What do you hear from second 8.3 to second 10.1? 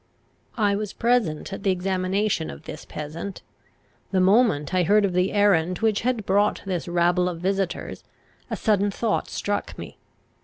a sudden thought struck me.